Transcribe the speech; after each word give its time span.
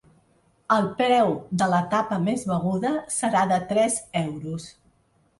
El 0.75 0.85
preu 1.01 1.27
de 1.61 1.67
la 1.73 1.81
tapa 1.91 2.17
més 2.23 2.45
beguda 2.51 2.93
serà 3.17 3.43
de 3.51 3.59
tres 3.73 3.99
euros. 4.23 4.67